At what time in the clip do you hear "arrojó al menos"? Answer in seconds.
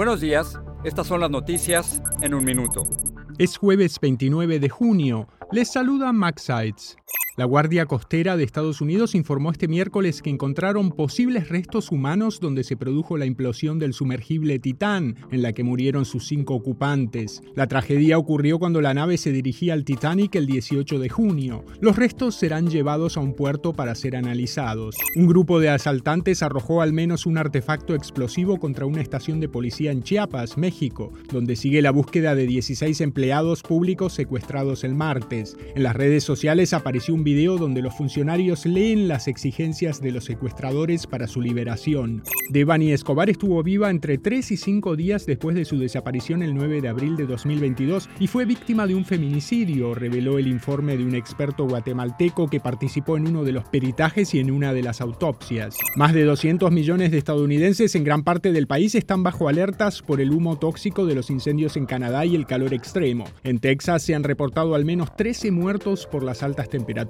26.42-27.26